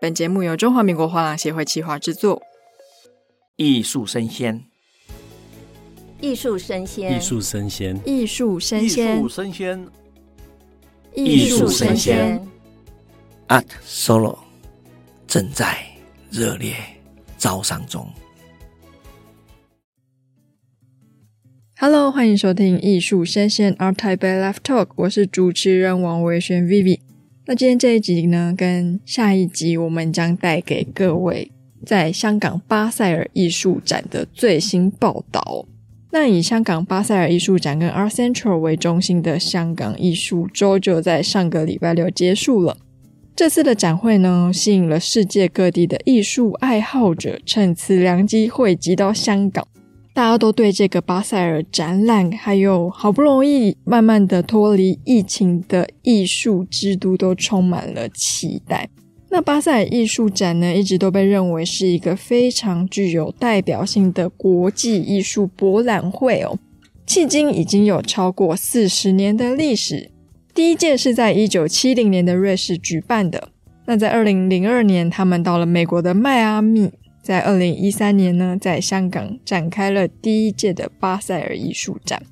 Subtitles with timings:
[0.00, 2.40] 本节目由中华民国画廊协会企划制作。
[3.56, 4.64] 艺术生鲜，
[6.20, 9.88] 艺术生鲜，艺术生鲜，艺术生鲜，艺术生鲜，
[11.14, 12.48] 艺术声鲜。
[13.48, 14.38] Art Solo
[15.26, 15.76] 正在
[16.30, 16.76] 热烈
[17.36, 18.08] 招商中。
[21.76, 27.07] Hello，欢迎收听艺术生鲜 Art Taipei Live Talk，我是主持人王维轩 Vivi。
[27.50, 31.50] 那今天这一集呢，跟下一集我们将带给各位
[31.86, 35.64] 在香港巴塞尔艺术展的最新报道。
[36.10, 42.76] 那以香港巴塞尔艺术展跟 Art Central 为中心的香港艺术周就在上个礼拜六结束了。
[43.34, 49.66] 这次的展会呢，吸引了世界各地的艺术爱好者，趁此良机汇集到香港。
[50.18, 58.88] 大家都对这个巴塞尔展览，还有好不容易慢慢的脱离疫情的艺术之都，都充满了期待。
[59.30, 66.58] 那巴塞尔艺术展呢，一直都被认为是一个非常具有代表性的国际艺术博览会哦。
[67.06, 70.10] 迄今已经有超过四十年的历史，
[70.52, 73.50] 第一届是在一九七零年的瑞士举办的。
[73.86, 76.90] 那在二零零二年，他们到了美国的迈阿密。
[77.28, 82.22] 在二零一三年呢，在香港展开了第一届的巴塞尔艺术展。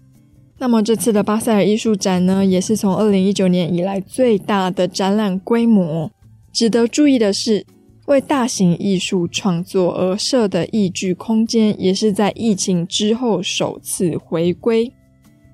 [0.57, 6.11] 那么这次的巴塞尔艺术展呢，也是从二零一九年以来最大的展览规模。
[6.51, 7.67] 值得注意的是，
[8.07, 14.91] 为大型艺术创作而设的艺聚空间，也是在疫情之后首次回归。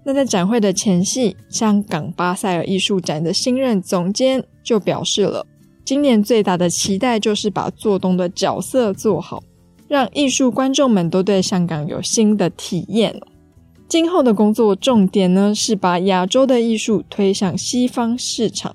[0.04, 5.44] 那在展会的前夕，香港巴塞尔艺术展的新任总监就表示了。
[5.84, 9.42] 今年最大的期待就是把做东的角色做好，
[9.88, 13.20] 让艺术观众们都对香港有新的体验。
[13.88, 18.74] 今后的工作重点呢，是把亚洲的艺术推向西方市场。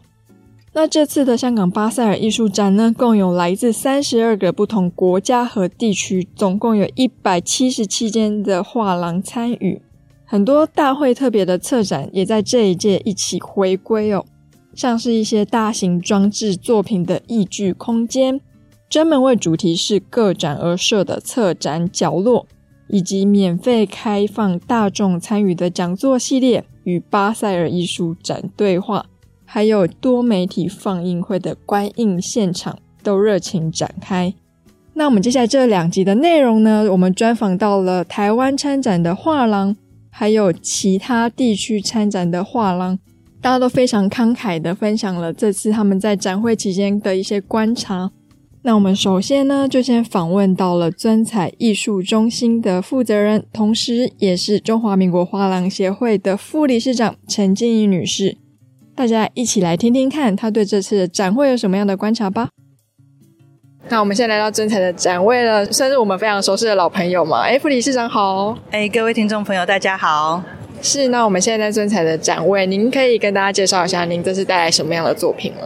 [0.73, 9.81] 那这次的香港巴塞尔艺术展呢，共有来自三十二个不同国家和地区，总共有一百七十七间的画廊参与，
[10.23, 14.23] 很多大会特别的策展也在这一届一起回归哦。
[14.77, 18.39] 像是一些大型装置作品的艺聚空间，
[18.87, 22.45] 专门为主题是个展而设的策展角落，
[22.87, 29.07] 以及免费开放大众参与的讲座系列与巴塞尔艺术展对话，
[29.45, 34.31] 还有多媒体放映会的观映现场都热情展开。
[34.93, 39.75] 那我们接下来这两集的内容呢，我们专访到了台湾参展的画廊，
[40.11, 42.99] 还有其他地区参展的画廊。
[43.47, 48.11] 大家都非常慷慨的分享了这次他们在展会期间的一些观察。
[48.63, 58.35] 那我们首先呢，就先访问到了尊彩艺术中心的负责人，同时也是中华民国画廊协会的副理事长陈静怡女士。
[58.93, 62.49] 大家一起来听听看，她对这次的展会有什么样的观察吧。
[63.87, 67.43] 那我们现在来到尊彩的展位了，算是我们非常熟悉的老朋友嘛。
[67.43, 68.57] 哎，副理事长好。
[68.71, 70.43] 哎，各位听众朋友，大家好。
[70.81, 75.61] 是，那我们现在在尊彩的展位，您可以跟大家介绍一下，您这是带来什么样的作品呢？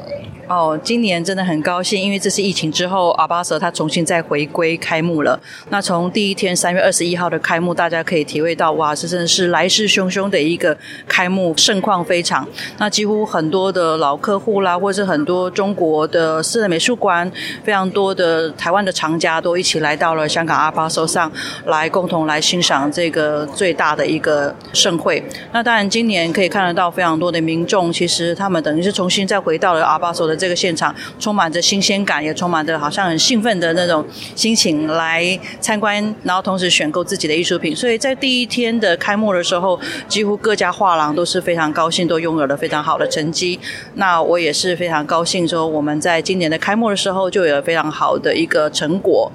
[0.48, 5.40] 哦，今年真的很高兴，因为这是疫情之后，Art Basel 它重新再回归开幕了。
[5.70, 10.78] 那从第一天三月二十一号的开幕，大家可以体会到，哇，这真的是来势汹汹的一个
[11.08, 12.46] 开幕，盛况非常。
[12.80, 17.32] 那几乎很多的老客户啦，或者是很多中国的私人美术馆，
[17.64, 21.32] 非常多的台湾的藏家都一起来到了香港 Art Basel 上
[21.68, 25.24] 来，共同来欣赏这个最大的一个盛会。
[25.54, 30.38] 那当然，今年可以看得到非常多的民众，其实他们等于是重新再回到了阿巴索的。
[30.42, 37.76] 这个现场充满着新鲜感，也充满着好像很兴奋的那种心情来参观，然后同时选购自己的艺术品。
[37.76, 43.60] 所以在第一天的开幕的时候，几乎各家画廊都是非常高兴，都拥有了非常好的成绩。
[43.96, 49.32] 那我也是非常高兴，说我们在今年的开幕的时候就有了非常好的一个成果。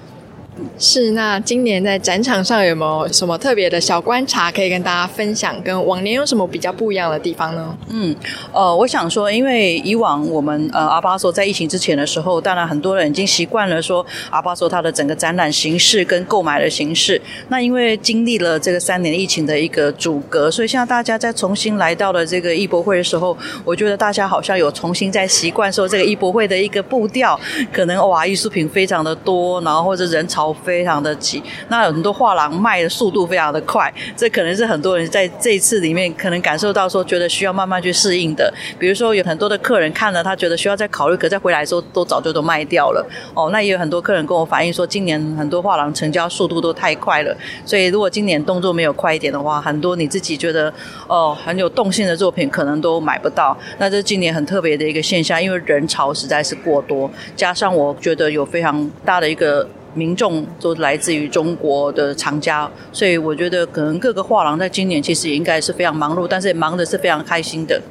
[0.79, 5.55] 是，那今年在展场上有没有什么特别的小观察可以跟大家分享？
[5.63, 7.77] 跟往年有什么比较不一样的地方呢？
[7.91, 8.17] 嗯，
[8.53, 17.21] 呃，我想说，因为以往我们呃 Art Basel 在疫情之前的时候，当然很多人已经习惯了说 Art Basel 它的整个展览形式跟购买的形式。
[17.49, 27.39] 那因为经历了这个三年疫情的一个阻隔，所以现在大家再重新来到了这个艺博会的时候，我觉得大家好像有重新在习惯说这个艺博会的一个步调，
[27.71, 30.46] 可能哇艺术品非常的多，然后或者人潮。
[30.53, 31.43] 非常的急。
[31.69, 38.53] 那很多画廊卖的速度非常的快，这可能是很多人在这一次里面可能感受到说，觉得需要慢慢去适应的。
[38.79, 43.07] 比如说有很多的客人看了，他觉得需要再考虑，可再回来的时候都早就都卖掉了。
[43.35, 50.73] 哦，那也有很多客人跟我反映说，今年很多画廊成交速度都太快了，所以如果今年动作没有快一点的话，很多你自己觉得
[51.07, 53.57] 哦很有动性的作品可能都买不到。
[53.79, 59.67] 那这是今年很特别的一个现象，因为人潮实在是过多，加上我觉得有非常大的一个
[59.97, 67.83] 民众都来自于中国的藏家，所以我觉得可能各个画廊在今年其实也应该是非常忙碌，但是也忙的是非常开心的。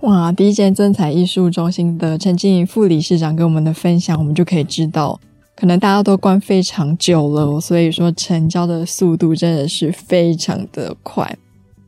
[0.00, 0.32] 哇！
[0.32, 5.18] 第一间真彩艺术中心的陈经营副理事长跟我们的分享，我们就可以知道，
[5.56, 11.36] 可能大家都关非常久了，所以说成交的速度真的是非常的快。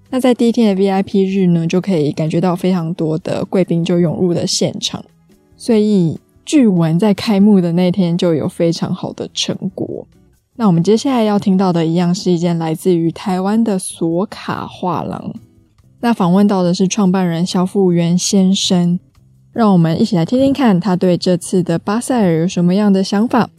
[0.09, 5.05] 那在第一天的 VIP 日呢，就可以感觉到非常多的贵宾就涌入了现场，
[5.57, 10.07] 所以据闻在开幕的那天就有非常好的成果。
[10.55, 15.35] 那我们接下来要听到的一样是一件来自于台湾的索卡画廊。
[16.01, 18.99] 那访问到的是创办人肖富元先生，
[19.53, 23.51] 让我们一起来听听看他对这次的巴塞尔有什么样的想法。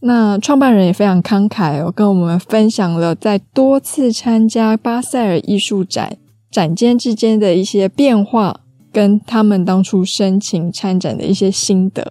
[0.00, 6.18] 那创办人也非常慷慨哦，跟我们分享了在多次参加巴塞尔艺术展
[6.50, 8.60] 展间之间的一些变化，
[8.96, 12.10] 跟他们当初申请参展的一些心得。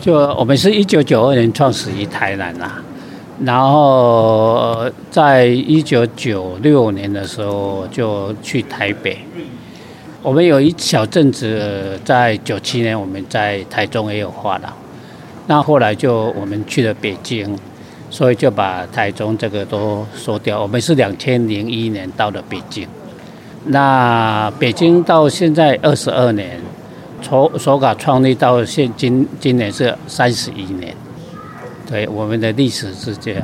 [0.00, 2.80] 就我们是一九九二年创始于台南啊。
[3.44, 9.18] 然后在一九九六年的时候就去台北，
[10.22, 14.72] 我们有一小阵子在九七年我们在台中也有画廊，
[15.48, 17.58] 那后来就我们去了北京，
[18.10, 20.62] 所以就把台中这个都收掉。
[20.62, 22.86] 我们是两千零一年到了北京，
[23.64, 26.58] 那北京到现在二十二年，
[27.20, 30.94] 从索卡创立到现今今年是三十一年。
[31.88, 33.42] 对，我们的历史是这样。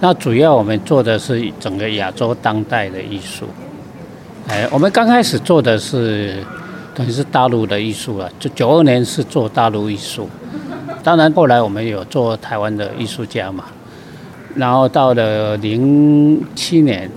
[0.00, 3.46] 那主要我们做的是整个亚洲当代的艺术。
[4.48, 6.42] 哎，我们刚开始做的是
[6.94, 10.28] 等于是大陆的艺术啊，就九二年是做大陆艺术。
[11.04, 13.64] 当然后来我们有做台湾的艺术家嘛。
[14.54, 17.10] 然后到了零七年，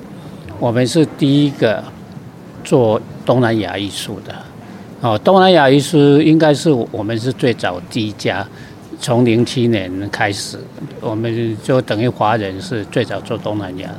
[0.60, 1.84] 我们是第一个
[2.66, 4.36] 做东南亚艺术的。
[5.00, 8.46] 哦，东南亚艺术应该是我们是最早第一家。
[9.00, 10.58] 从零七年开始，
[11.02, 13.90] 我们就等于华人是最早做东南亚。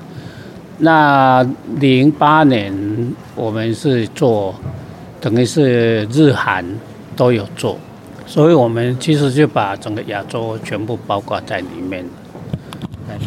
[0.79, 1.47] 那
[1.79, 2.73] 零八年
[3.35, 4.55] 我们是做，
[5.21, 6.65] 等于是日韩
[7.15, 7.79] 都有做，
[8.27, 12.05] 所以我们其实就把整个亚洲全部包括在里面。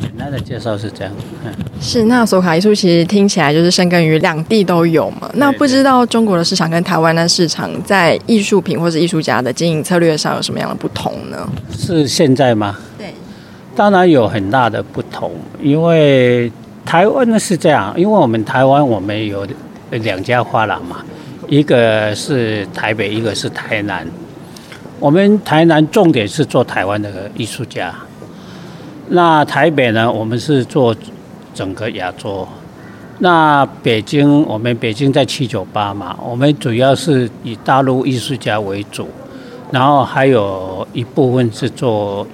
[0.02, 1.14] 简单的介绍是这样。
[1.80, 5.30] 是，那索卡艺术其实听起来就是深耕于两地都有嘛。
[5.36, 11.50] 那不知道中国的市场跟台湾的市场在艺术品或是艺术家的经营策略上有什么样的不同呢？
[11.72, 12.78] 是现在吗？
[12.98, 13.14] 对，
[13.76, 15.32] 当然有很大的不同。
[15.62, 16.52] 因为
[16.86, 19.48] 台湾呢是这样，因为我们台湾我们有
[19.92, 20.98] 两家画廊嘛，
[21.48, 24.06] 一个是台北，一个是台南。
[25.00, 27.96] 我们台南重点是做台湾的艺术家。
[29.12, 30.12] 那台北呢？
[30.12, 30.96] 我们是做
[31.52, 32.48] 整个亚洲。
[33.18, 39.08] 那北京，我们北京在七九八嘛，我们主要是以大陆艺术家为主，
[39.72, 42.26] 然后还有一部分是做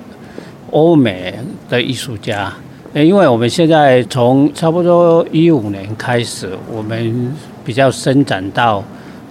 [0.71, 1.33] 欧美
[1.69, 2.51] 的艺术家。
[2.93, 7.33] 因为我们现在从差不多一五年开始，我们
[7.63, 8.83] 比较伸展到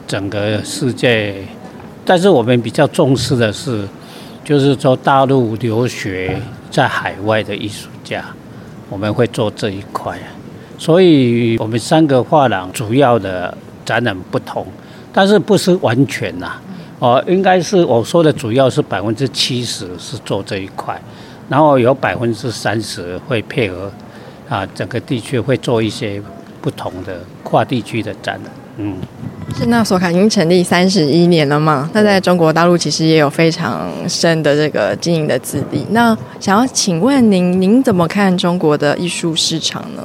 [0.07, 1.35] 整个世界，
[2.07, 3.87] 但是我们比较重视的是，
[4.43, 6.41] 就是说大陆留学。
[6.75, 8.25] 在海外的艺术家，
[8.91, 10.19] 我们会做这一块，
[10.77, 14.67] 所以我们三个画廊主要的展览不同，
[15.13, 16.57] 但是不是完全呐，
[16.99, 21.01] 哦，应该是我说的主要是百分之七十是做这一块，
[21.49, 23.89] 然后有百分之三十会配合
[24.49, 26.21] 啊，整个地区会做一些
[26.61, 28.97] 不同的跨地区的展览，嗯。
[29.57, 31.89] 是，那索卡已经成立三十一年了嘛？
[31.93, 35.85] 那在中国大陆其实也有非常深的这个经营的资历。
[35.91, 40.03] 那想要请问您，您怎么看中国的艺术市场呢？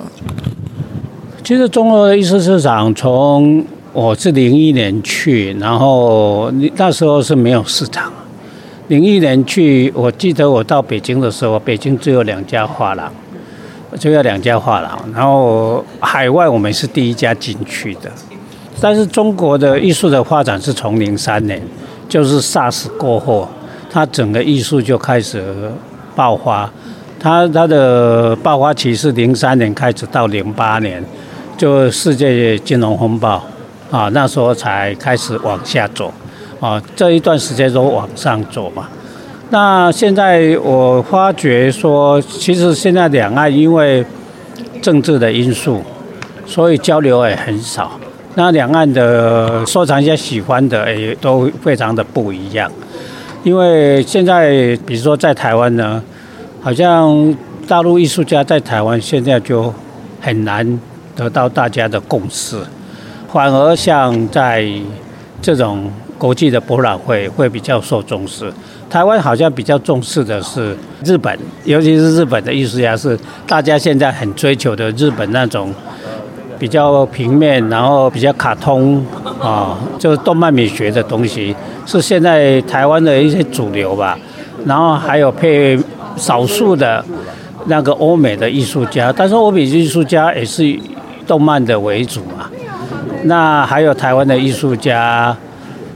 [1.44, 8.12] 其实中国的艺术市场，从我是零一年去，然后那时候是没有市场。
[8.88, 13.12] 零一年去，我记得我到北京的时候，北京只有两家画廊，
[14.00, 15.00] 只有两家画廊。
[15.16, 18.12] 然后海外我们是第一家进去的。
[18.82, 21.62] 但是中国的艺术的发展是从零三年，
[22.08, 23.48] 就是 SARS 过后，
[23.90, 25.44] 它整个艺术就开始
[26.16, 26.72] 爆发。
[27.20, 31.04] 它它的爆发期是零三年开始到零八年，
[31.58, 33.44] 就世界金融风暴
[33.92, 36.14] 啊，那时候才开始往下走
[36.62, 36.82] 啊。
[36.96, 38.88] 这一段时间都往上走嘛。
[39.50, 44.06] 那现在我发觉说，其实现在两岸因为
[44.82, 45.82] 政治的因素，
[46.46, 48.00] 所以交流也很少。
[48.36, 52.72] 那两岸的收藏家喜欢的也都非常的不一样。
[53.44, 54.50] 因为现在，
[54.86, 56.02] 比如说在台湾呢，
[56.62, 57.36] 好像
[57.68, 59.74] 大陆艺术家在台湾现在就
[60.22, 60.80] 很难
[61.16, 62.58] 得到大家的共识，
[63.32, 64.68] 反而像在
[65.42, 68.52] 这种国际的博览会会比较受重视。
[68.90, 73.18] 台湾好像比较重视的是日本，尤其是日本的艺术家，是
[73.48, 75.74] 大家现在很追求的日本那种
[76.60, 79.04] 比较平面，然后比较卡通
[79.42, 84.20] 啊，就是动漫美学的东西，是现在台湾的一些主流吧。
[84.66, 85.80] 然后还有配
[86.18, 87.04] 少数的
[87.68, 90.78] 那个欧美的艺术家，但是欧美艺术家也是
[91.26, 92.50] 动漫的为主嘛。
[93.24, 95.36] 那还有台湾的艺术家。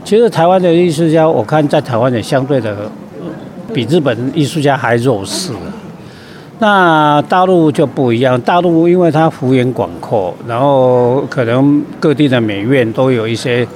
[0.02, 2.76] 其实台湾的艺术家，我看在台湾也相对的
[3.72, 5.52] 比日本艺术家还弱势。
[6.64, 13.68] 那大陆就不一样，大陆因为它幅员广阔，然后可能各地的美院都有一些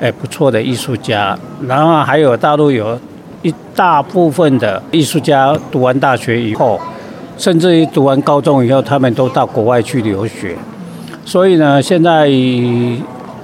[0.00, 2.98] 诶不错的艺术家，然后还有大陆有
[3.42, 6.80] 一大部分的艺术家读完大学以后，
[7.38, 10.56] 甚至于读完高中以后，他们都到国外去留学。
[11.24, 12.28] 所以呢，现在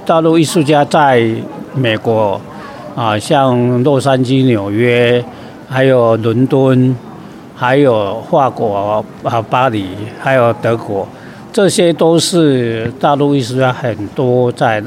[0.05, 1.25] 大陆艺术家在
[1.73, 2.41] 美国
[2.97, 5.23] 啊，像洛杉矶、纽约，
[5.69, 6.93] 还有伦敦，
[7.59, 9.85] 还有法国啊，巴黎，
[10.17, 11.05] 还有德国，
[11.51, 14.81] 这些都是大陆艺术家很多在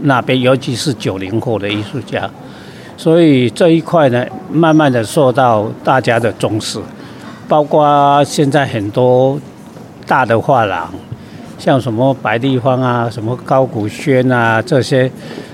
[0.00, 2.30] 那边，尤其是九零后的艺术家，
[2.96, 6.80] 所以这一块呢，慢慢的受到大家的重视，
[7.46, 9.38] 包括现在很多
[10.06, 10.90] 大的画廊，
[11.58, 15.12] 像什么白立方啊，什么高古轩啊这些。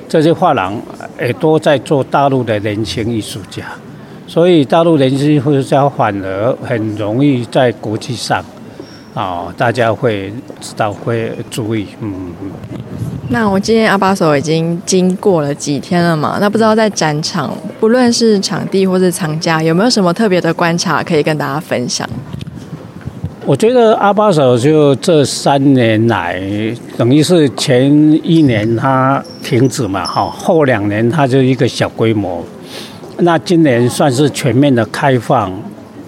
[0.08, 0.76] 这些画廊
[1.20, 3.62] 也都在做大陆的年轻艺术家，
[4.30, 8.40] 所以大陆年轻艺术家反而很容易在国际上，
[9.12, 11.88] 啊，大家会知道会注意。
[12.00, 12.30] 嗯。
[13.30, 16.38] 那我今天阿巴手已经经过了几天了嘛？
[16.40, 22.08] 那不知道在展场，不论是场地或是藏家，有没有什么特别的观察可以跟大家分享？
[23.44, 26.40] 我觉得阿巴手就这三年来，
[26.96, 27.90] 等于是前
[28.22, 32.44] 一年它停止嘛，哈，后两年它就一个小规模，
[33.22, 35.52] 那今年算是全面的开放，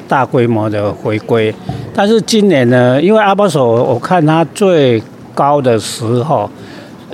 [0.09, 1.54] 大规模的回归。
[1.95, 5.02] 但是今年呢，因为阿巴索我看它最
[5.35, 6.50] 高的时候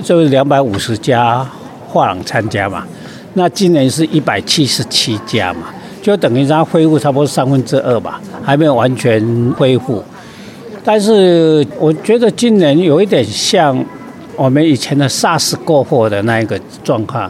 [0.01, 1.45] 就是两百五十家
[1.87, 2.85] 画廊参加嘛，
[3.33, 5.67] 那今年是一百七十七家嘛。
[6.01, 9.21] 就等于它恢复差不多三分之二吧，还没有完全
[9.57, 10.01] 恢复。
[10.81, 13.77] 但是我觉得今年有一点像
[14.37, 17.29] 我们以前的 SARS 过后的那一个状况，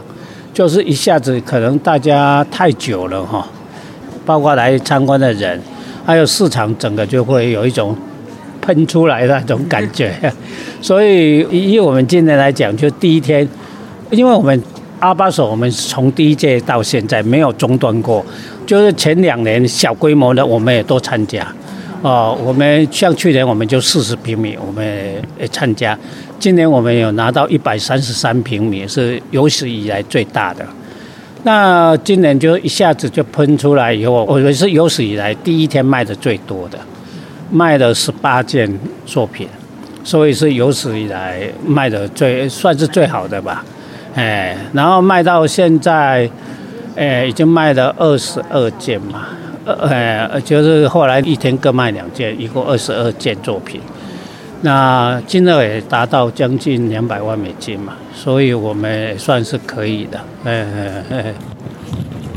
[0.52, 3.46] 就是一下子可能大家太久了哈，
[4.26, 5.60] 包括来参观的人，
[6.04, 7.96] 还有市场整个就会有一种
[8.60, 10.14] 喷出来的那种感觉。
[10.82, 13.48] 所以以我们今年来讲，就第一天，
[14.10, 14.62] 因为我们。
[15.00, 18.22] 阿巴手，我们从第一届到现在没有中断过，
[18.66, 21.50] 就是前两年小规模的我们也都参加，
[22.02, 24.84] 哦，我们像去年我们就四十平米，我们
[25.38, 25.98] 也参加，
[26.40, 30.66] 今年我们有拿到一百三十三平米，是有史以来最大的。
[31.42, 36.78] 那今年就一下子就喷出来以后，我们是有史以来第一天卖的最多的，
[37.50, 38.66] 卖了十八件
[39.04, 39.46] 作品，
[40.02, 43.62] 所以是有史以来卖的最算是最好的吧。
[44.14, 46.28] 哎，然后卖到现在，
[46.96, 49.28] 哎，已经卖了二十二件嘛，
[49.66, 53.78] 呃，就是后来一天各卖两件，一共二十二件作品，
[54.62, 61.34] 那金额也达到将近两百万美金嘛，所以我们也算是可以的，哎哎哎。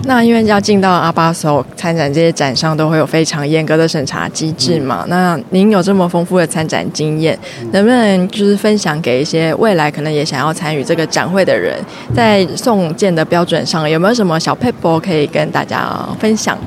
[0.05, 5.03] 那因为要进到阿巴索参展，这些展商都会有非常严格的审查机制嘛。
[5.05, 7.39] 嗯、那您有这么丰富的参展经验，
[7.71, 11.79] 能不能就是分享给一些未来可能也想要参与这个展会的人，
[12.13, 15.89] 在送件的标准上有没有什么小撇步可以跟大家
[16.19, 16.57] 分享？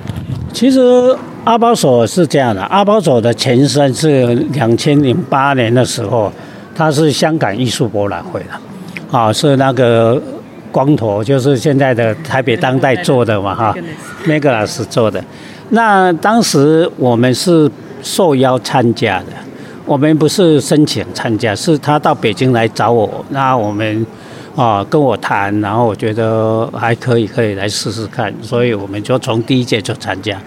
[0.54, 1.14] 其实
[1.46, 6.32] 阿宝所是这样的，阿宝所的前身是两千零八年的时候，
[6.74, 10.20] 它是香港艺术博览会的，啊，是那个。
[10.72, 13.74] 光头就是现在的台北当代做的嘛哈
[14.26, 15.24] ，Megalas 做的。
[15.70, 17.70] 那当时我们是
[18.02, 19.28] 受邀参加的，
[19.86, 24.06] 我们不是申请参加，是他到北京来找我，那我们
[24.54, 30.38] 啊跟我谈，然后我觉得还可以，可以来试试看，所以我们就从第一届就参加。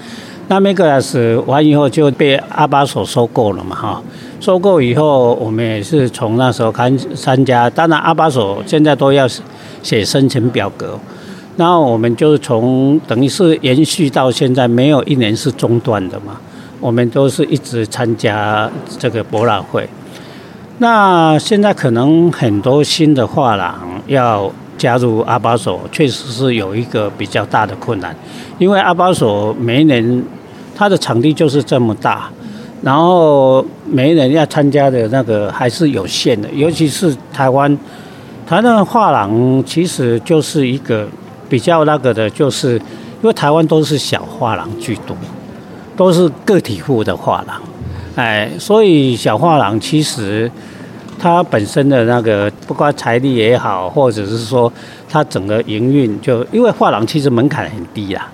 [0.49, 4.03] 那 Megas 完以后就被阿巴索收购了嘛哈，
[4.41, 9.25] 收购以后我们也是从那时候开始参加，当然阿巴索现在都要。
[9.81, 10.99] 写申请表格，
[11.55, 16.37] 那我们就从等于是延续到现在，没有一年是中断的嘛。
[16.81, 19.87] 我们都是一直参加这个博览会。
[20.79, 23.73] 那现在可能很多新的画廊
[24.07, 28.13] 要加入阿巴索，确实是有一个比较大的困难，
[28.57, 30.21] 因为阿巴索每一年
[30.79, 32.29] 它的场地就是这么大，
[32.81, 37.69] 然后每人要参加的那个还是有限的，尤其是台湾，
[38.47, 41.05] 台湾的画廊其实就是一个
[41.49, 45.13] 比较那个的，就是因为台湾都是小画廊居多，
[45.97, 47.61] 都是个体户的画廊。
[48.15, 50.49] 哎，所以小画廊其实
[51.19, 54.71] 它本身的那个，不管财力也好，或者是说
[55.09, 58.25] 它整个营运，就因为画廊其实门槛很低啦。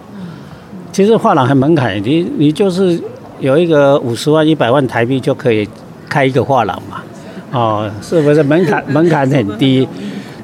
[0.96, 2.98] 其实画廊很门槛你，你就是
[3.42, 5.68] 有一个五十万、一百万台币就可以
[6.08, 7.04] 开一个画廊嘛。
[7.52, 9.86] 哦，是不是门槛 门槛很低？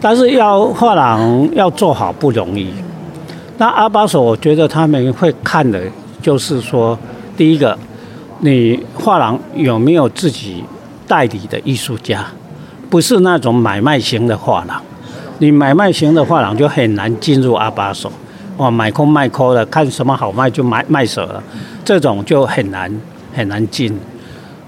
[0.01, 2.67] 但是要画廊要做好不容易。
[3.59, 5.79] 那阿巴索，我觉得他们会看的，
[6.21, 6.99] 就是说
[7.37, 7.77] 第一个。
[8.41, 10.61] 你画廊有没有自己
[11.07, 12.25] 代理的艺术家？
[12.89, 14.81] 不是那种买卖型的画廊。
[15.37, 18.11] 你买卖型的画廊就很难进入阿巴索。
[18.61, 21.41] 哇，买空卖空的，看什么好卖就买卖手了，
[21.83, 22.91] 这种就很难
[23.33, 23.91] 很难进。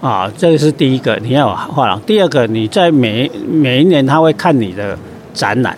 [0.02, 2.02] 啊，这个是第一个，你要画廊。
[2.02, 4.98] 第二个，你在每每一年他会看你的
[5.32, 5.78] 展览，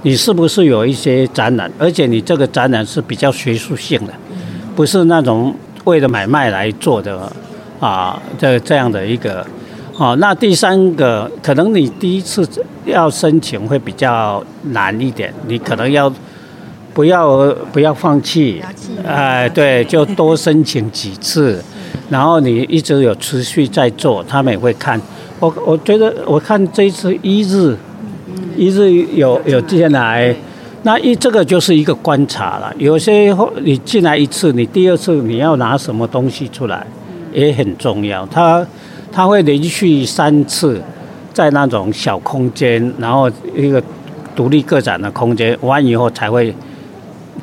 [0.00, 1.70] 你是不是有一些展览？
[1.78, 4.14] 而且你这个展览是比较学术性的，
[4.74, 5.54] 不是那种。
[5.84, 7.32] 为了买卖来做的
[7.80, 9.44] 啊，这这样的一个，
[9.96, 12.46] 哦，那第三个可能你第一次
[12.84, 16.12] 要申请会比较难一点，你可能要
[16.92, 18.62] 不要不要放弃，
[19.06, 21.62] 哎，对，就多申请几次，
[22.08, 25.00] 然后你一直有持续在做，他们也会看。
[25.38, 27.76] 我我觉得我看这一次一日
[28.56, 30.34] 一日有有进来。
[30.82, 36.86] 那一这个就是一个观察了，有些你进来一次，你第二次你要拿什么东西出来，
[37.34, 38.24] 也很重要。
[38.28, 38.66] 他
[39.12, 40.80] 他会连续三次
[41.34, 43.82] 在那种小空间，然后一个
[44.34, 46.54] 独立个展的空间完以后才会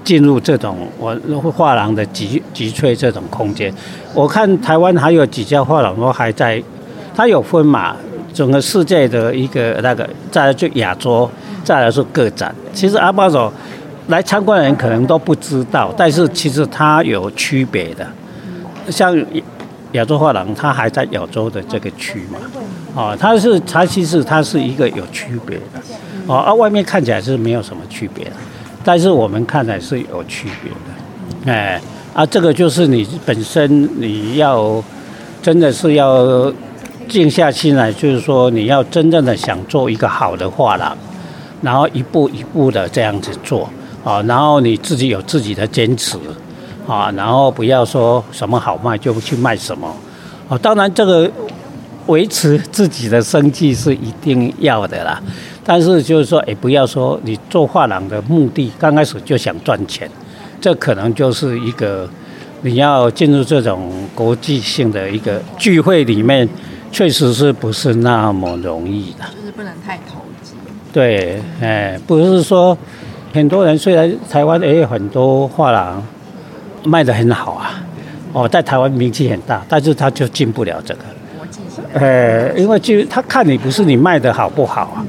[0.08, 1.14] 进入这种我
[1.52, 3.74] 画廊的集集萃这种空间。
[4.14, 6.64] 我看台湾还有几家画廊都还在，
[7.14, 7.94] 它有分嘛，
[8.34, 11.30] 整个世界的一个那个，再来就亚洲。
[11.66, 13.52] 再来说个展，其实阿巴索
[14.08, 18.08] 来参观的人可能都不知道，但是其实它有区别的。
[18.90, 19.14] 像
[19.92, 22.40] 亚洲画廊，它还在亚洲的这个区嘛，
[22.96, 25.82] 哦，它是它其实它是一个有区别的，
[26.26, 28.32] 哦，啊，外面看起来是没有什么区别的，
[28.88, 31.82] 但是我们看来是有区别的，哎，
[32.14, 34.82] 啊，这个就是你本身你要
[35.42, 36.50] 真的是要
[37.10, 40.98] 静下心来，就是说你要真正的想做一个好的画廊。
[41.62, 43.68] 然后一步一步的这样子做
[44.06, 46.16] 啊，然后你自己有自己的坚持
[46.88, 49.94] 啊，然后不要说什么好卖就去卖什么
[50.48, 50.58] 啊。
[50.60, 51.30] 当然，这个
[52.06, 55.22] 维持自己的生计是一定要的啦。
[55.70, 60.10] 但是就是说，也不要说你做画廊的目的刚开始就想赚钱，
[60.62, 62.10] 这可能就是一个
[62.62, 66.48] 你要进入这种国际性的一个聚会里面，
[66.90, 69.26] 确实是不是那么容易的。
[69.36, 70.54] 就是不能太投机。
[70.94, 72.76] 对，哎，不是说
[73.34, 76.02] 很多人虽然台湾也有很多画廊
[76.86, 77.84] 卖得很好啊，
[78.32, 81.02] 哦，在台湾名气很大，但是他就进不了这个。
[81.94, 85.06] 哎，因为就他看你不是你卖的好不好啊，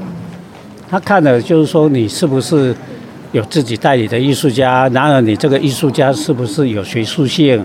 [0.89, 2.75] 他看的就是说你是不是
[3.33, 7.63] 有自己代理的艺术家，然后你这个艺术家是不是有学术性，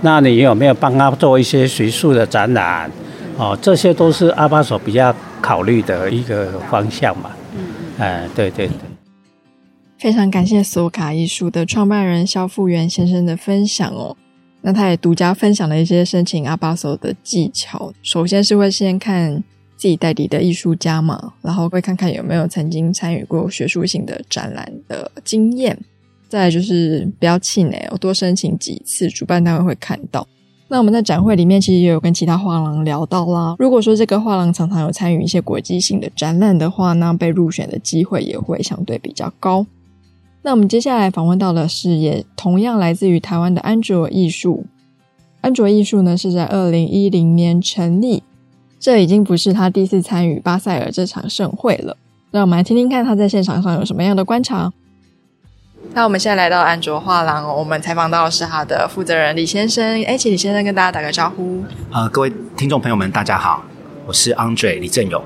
[0.00, 2.90] 那你有没有帮他做一些学术的展览？
[3.36, 7.30] 哦，这些都是阿巴索比较考虑的一个方向嘛。
[7.98, 8.74] 哎，对对对，
[9.98, 14.16] 非常感谢索卡艺术的创办人肖富元先生的分享哦。
[14.62, 17.92] 那他也独家分享了一些申请阿巴索的技巧。
[18.02, 19.42] 首先是会先看
[19.82, 25.76] 自己代理的艺术家嘛，然后会看看有没有曾经参与过学术性的展览的经验。
[26.28, 30.24] 再来就是不要气馁，我多申请几次，主办单位会看到。
[30.68, 33.56] 那我们在展会里面其实也有跟其他画廊聊到啦。
[33.58, 39.66] 如果说这个画廊常常有参与一些国际性的展览的话，那被入选的机会也会相对比较高。
[40.42, 44.64] 那我们接下来访问到的是，也同样来自于台湾的安卓艺术。
[45.40, 48.22] 安卓艺术呢是在二零一零年成立，
[48.82, 51.96] 这已经不是他第一次参与巴塞尔这场盛会了。
[52.32, 54.72] 让我们来听听看他在现场上有什么样的观察。
[55.94, 60.02] 那我们现在来到安卓画廊，我们采访到的是他的负责人李先生。
[60.02, 61.62] 哎，请李先生跟大家打个招呼。
[61.92, 63.62] 呃，各位听众朋友们，大家好，
[64.04, 65.22] 我是 Andre 李正勇。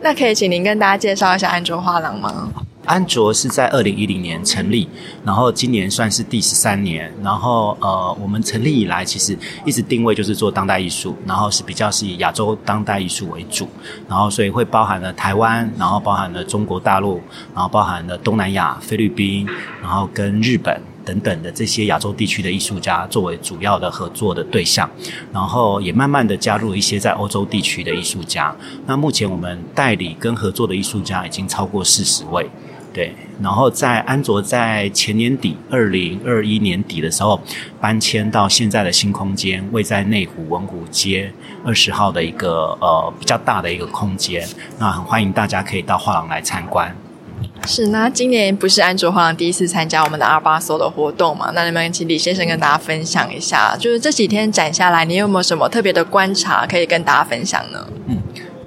[0.00, 2.48] 那可以请您跟大家介绍一下安卓画廊吗？
[2.86, 4.88] 安卓是在二零一零年成立，
[5.24, 7.12] 然后今年算是第十三年。
[7.22, 13.68] 然后呃，我们成立以来其实一直定位就是做当代艺术，然后是比较是以亚洲当代艺术为主，
[14.08, 17.20] 然后所以会包含了台湾，然后包含了中国大陆，
[17.54, 19.46] 然后包含了东南亚、菲律宾，
[19.82, 20.80] 然后跟日本。
[21.06, 24.90] 等等的这些亚洲地区的艺术家作为主要的合作的对象，
[25.32, 28.52] 然后也慢慢的加入一些在欧洲地区的艺术家。
[28.86, 32.50] 那目前我们代理跟合作的艺术家已经超过四十位，
[32.96, 33.14] 对。
[33.42, 37.38] 然后在安卓在前年底，二零二一年底的时候
[37.78, 41.30] 搬迁到现在的新空间，位在内湖文湖街
[41.62, 44.48] 二十号的一个呃比较大的一个空间。
[44.78, 46.96] 那很欢迎大家可以到画廊来参观。
[47.66, 51.50] 是，那今年不是安卓画廊第一次参加我们的 Art Basel 的活动嘛？
[51.54, 57.86] 那能不能请李先生跟大家分享一下，就是这几天展下来，你有没有什么特别的观察可以跟大家分享呢？
[58.06, 58.16] 嗯。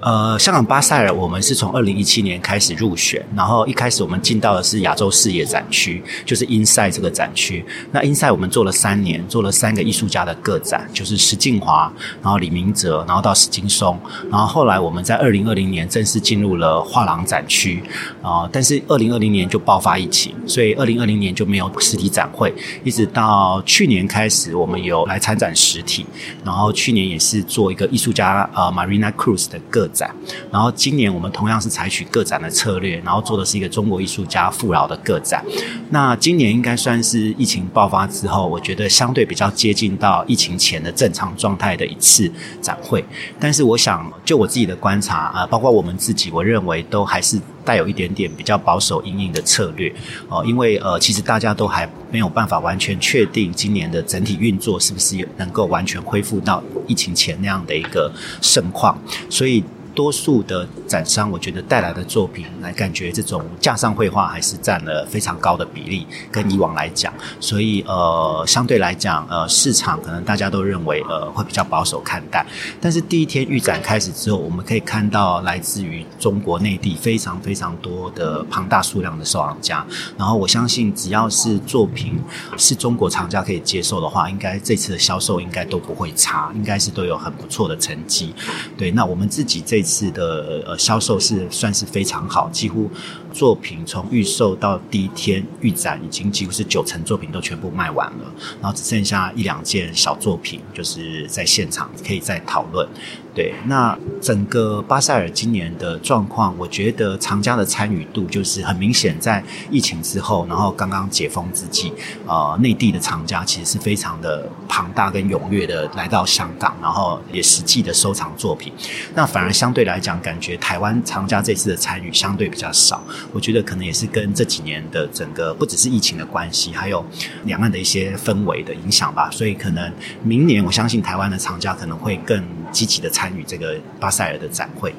[0.00, 7.62] 呃，香港巴塞尔，我们是从二零一七年开始入选，然后一开始我们进到的是亚洲视野展区，就是 Inside 这个展区。
[7.92, 17.82] 那 Inside 我们做了三年，做了三个艺术家的个展，就是石敬华，然后李明哲，然后到史金松，然后后来我们在二零二零年正式进入了画廊展区，
[18.22, 26.06] 啊、但是二零二零年就爆发疫情，所以二零二零年就没有实体展会，一直到去年开始，我们有来参展实体，
[26.42, 30.14] 然后去年也是做一个艺术家呃 Marina Cruz 的个展，
[30.50, 35.44] 然后今年我们同样是采取个展的策略，然后做的是一个中国艺术家富饶的个展。
[35.90, 43.04] 那今年应该算是疫情爆发之后，我觉得相对比较接近到疫情前的正常状态的一次展会。
[43.38, 49.92] 但是我想，就我自己的观察啊、包括我们自己，我认为都还是带有一点点比较保守阴影的策略
[50.28, 58.96] 哦、因为呃，其实大家都还没有办法完全确定今年的整体运作是不是能够完全恢复到疫情前那样的一个盛况，
[59.28, 59.64] 所以。
[59.94, 72.46] 多数的展商，我觉得带来的作品，来感觉这种架上绘画还是占了非常高的比例，跟以往来讲，所以呃，相对来讲，呃，市场可能大家都认为呃会比较保守看待。
[72.80, 79.84] 但是第一天预展开始之后，我们可以看到来自于中国内地非常非常多的庞大数量的收藏家，
[80.16, 82.16] 然后我相信只要是作品
[82.56, 88.32] 是中国藏家可以接受的话，应该这次的销售应该都不会差，应该是都有很不错的成绩。
[88.78, 89.79] 对，那我们自己这。
[89.80, 92.90] 这次的呃销售是算是非常好，几乎
[93.32, 102.88] 作品从预售到第一天预展，已经几乎是九成作品都全部卖完了，然后只剩下一两件小作品，就是在现场可以再讨论。
[103.32, 111.92] 对，那整个巴塞尔今年的状况，我觉得藏家的参与度就是很明显，在疫情之后，然后刚刚解封之际，
[112.26, 118.72] 呃，内地的藏家其实是非常的庞大跟踊跃的来到香港，然后也实际的收藏作品。
[119.14, 123.00] 那反而相对来讲，感觉台湾藏家这次的参与相对比较少。
[123.32, 127.04] 我觉得可能也是跟这几年的整个不只是疫情的关系，还有
[127.44, 129.30] 两岸的一些氛围的影响吧。
[129.30, 134.94] 所以可能明年，我相信台湾的厂家可能会更积极的参与这个巴塞尔的展会，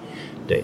[0.48, 0.64] 对。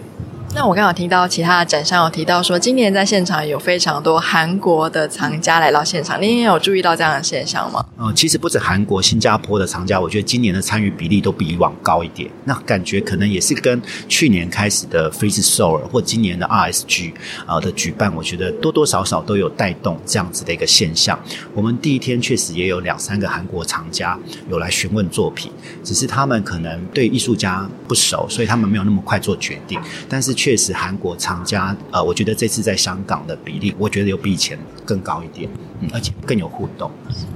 [0.54, 7.84] 那我刚好听到其他的展商有提到说，今年在现场有非常多韩国的藏家来到现场，您也有注意到这样的现象吗？
[7.96, 12.28] 呃，其实不止韩国、新加坡的藏家，我觉得今年的参与比例都比以往高一点。
[12.44, 17.12] 那感觉可能也是跟去年开始的 Frieze Seoul 或今年的 RSG
[17.46, 21.18] 啊的举办，我觉得多多少少都有带动这样子的一个现象。
[21.54, 24.18] 我们第一天确实也有两三个韩国藏家
[24.50, 25.52] 有来询问作品，
[25.84, 30.37] 只是他们可能对艺术家不熟，所以他们没有那么快做决定，但是。
[30.38, 36.88] 确实，韩国厂家，呃，我觉得这次在香港的比例，我觉得有比以前更高一点，嗯，而且更有互动。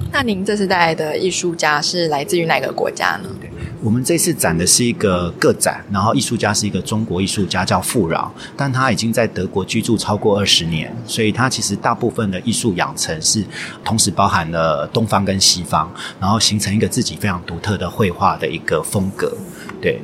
[0.09, 3.27] 那您这次带来的艺术家是来自于哪个国家呢？
[3.41, 13.43] 对，我们这次展的是一个个展，然后艺术家是一个中国艺术家叫富饶，但他已经在德国居住超过二十年，所以他其实大部分的艺术养成是
[13.83, 19.35] 同时包含了东方跟西方，然后形成一个自己非常独特的绘画的一个风格，
[19.81, 19.99] 对。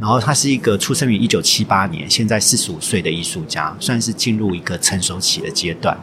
[0.00, 5.96] 然后他是一个出生于一九七八年，现在四十五岁的艺术家，算是进入一个成熟期的阶段。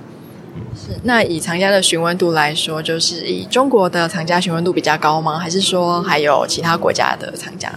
[0.76, 0.98] 是。
[1.04, 5.40] 那以藏家的询问度来说，就是以中国的藏家询问度比较高吗？
[5.40, 7.74] 还是说还有其他国家的藏家？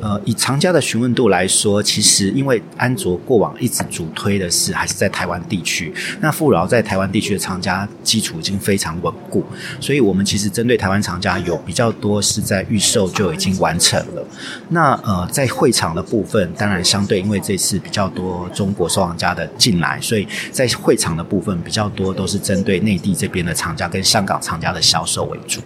[0.00, 9.44] 呃，以藏家的询问度来说，其实因为安卓过往一直主推的是还是在台湾地区，那富饶在台湾地区的藏家基础已经非常稳固，
[9.80, 14.26] 所以我们其实针对台湾藏家有比较多是在预售就已经完成了。
[14.68, 25.60] 那呃，在会场的部分，当然相对因为这次比较多中国收藏家的进来，所以在会场的部分比较多都是针对内地这边的藏家跟香港藏家的销售为主。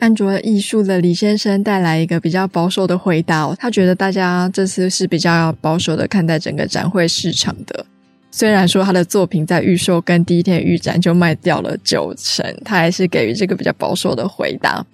[0.00, 7.84] 安卓艺术的李先生带来一个比较保守的回答，他觉得大家这次是比较保守的看待整个展会市场的。
[8.30, 14.84] 虽然说他的作品在预售跟第一天预展就卖掉了九成，他还是给予这个比较保守的回答。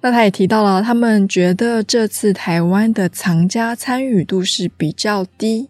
[0.00, 5.68] 那他也提到了，他们觉得这次台湾的藏家参与度是比较低。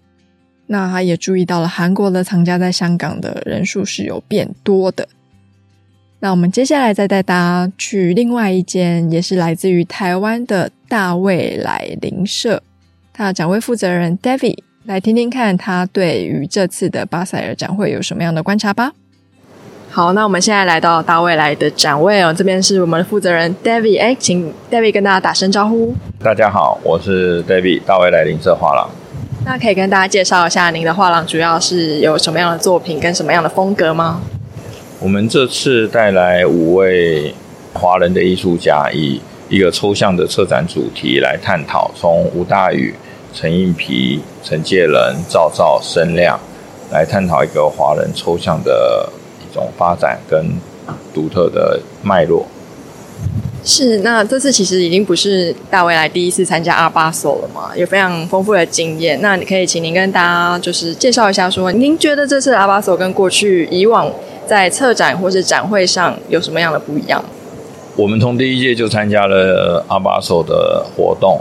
[0.68, 5.06] 那他也注意到了韩国的藏家在香港的人数是有变多的。
[6.24, 12.62] 那我们接下来再带大家去另外一间，也是来自于台湾的大未来临社，
[13.12, 18.92] 他的展位负责人 David 来听听看他对于这次的巴塞尔展会有什么样的观察吧。
[19.90, 25.92] 好，那我们现在来到大未来的展位哦，这边是我们的负责人 David，哎，请 David 跟大家打声招呼。
[26.22, 28.88] 大家好，我是 David，大未来零社画廊。
[29.44, 34.22] 那可以跟大家介绍一下您的画廊主要是有什么样的作品跟什么样的风格吗？
[35.02, 37.34] 我们这次带来五位
[37.74, 42.94] 华人的艺术家，以一个抽象的策展主题来探讨，从吴大宇、
[43.34, 46.38] 陈映皮、陈介仁、赵照、申亮
[46.92, 49.08] 来探讨一个华人抽象的
[49.40, 50.46] 一种发展跟
[51.12, 52.46] 独特的脉络。
[53.64, 59.20] 是，那这次其实已经不是大卫来第一次参加阿巴索了嘛，有非常丰富的经验。
[59.20, 64.08] 那你可以请您跟大家就是介绍一下说，您觉得这次阿巴索跟过去以往
[64.46, 67.22] 在策展或是展会上有什么样的不一样？
[67.96, 71.40] 我们从第一届就参加了 Art Basel 的活动，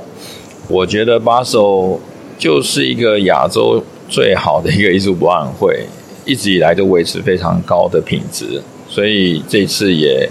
[0.68, 2.00] 我觉得 Basel
[2.38, 5.86] 就是一个亚洲最好的一个艺术博览会，
[6.26, 10.30] 一直以来都维持非常高的品质，所以这次也。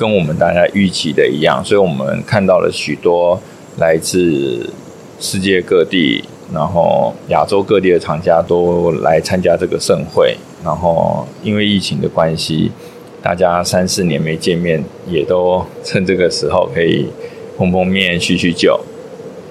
[0.00, 3.38] 跟我们大家预期的一样，所以我们看到了许多
[3.76, 4.66] 来自
[5.20, 10.34] 世界各地，然后亚洲各地的厂家都来参加这个盛会。
[10.64, 12.70] 然后因为疫情的关系，
[13.22, 17.08] 大家三四年没见面，也都趁这个时候可以
[17.56, 18.78] 碰碰面、叙叙旧。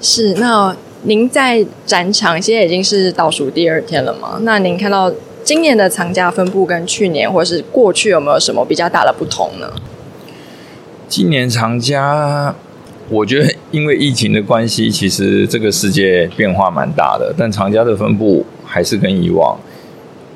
[0.01, 4.39] 是，那您在展场现在已经是倒数第二天了吗？
[4.41, 5.11] 那您看到
[5.43, 9.71] 今年的藏家分布跟去年或是过去有没有什么比较大的不同呢？
[11.07, 12.53] 今年藏家，
[13.09, 19.57] 我觉得因为疫情的关系，其实这个世界变化蛮大的，但藏家的分布还是跟以往，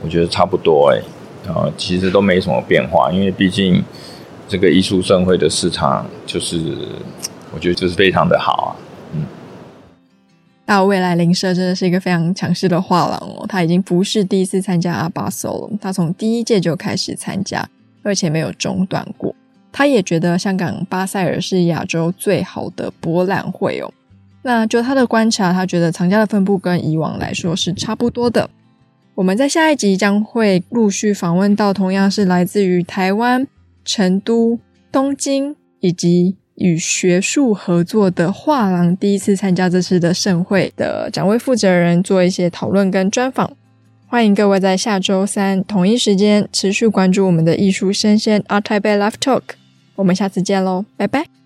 [0.04, 1.02] 我觉得差不多哎，
[1.50, 3.82] 啊，其实都没什么变化，因为毕竟
[4.48, 6.78] 这个艺术盛会的市场就是，
[7.54, 8.70] 我觉得就是非常的好啊，
[9.13, 9.26] 嗯。
[10.66, 17.68] 大未来林社真的是一个非常强势的画廊哦，他已经不是第一次参加 Art Basel 了，他从第一届就开始参加，
[18.04, 19.34] 而且没有中断过。
[19.72, 23.92] 他也觉得香港巴塞尔是亚洲最好的博览会哦。
[24.44, 28.50] 那就他的观察，他觉得藏家的分布跟以往来说是差不多的。
[29.15, 33.47] 我们在下一集将会陆续访问到同样是来自于台湾、
[33.86, 34.60] 成都、
[34.91, 43.56] 东京以及与学术合作的画廊，第一次参加这次的盛会的展位负责人做一些讨论跟专访。
[44.08, 49.41] 欢迎各位在下周三同一时间持续关注我们的艺术生鲜 ART TAIPEI Live Talk。
[49.95, 51.43] 我们下次见喽，拜拜。